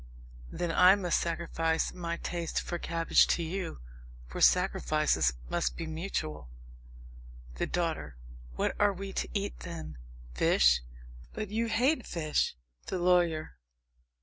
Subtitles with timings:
[0.51, 3.81] Then I must sacrifice my taste for cabbage to you
[4.25, 6.49] for sacrifices must be mutual.
[7.57, 8.15] THE DAUGHTER.
[8.55, 9.99] What are we to eat then?
[10.33, 10.81] Fish?
[11.33, 12.55] But you hate fish?
[12.87, 13.57] THE LAWYER.